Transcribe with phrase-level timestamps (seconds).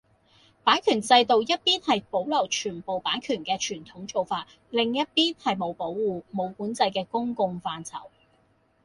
[0.63, 8.05] 版權制度一邊係保留全部版權嘅傳統做法，另一邊係冇保護，冇管制嘅公共範疇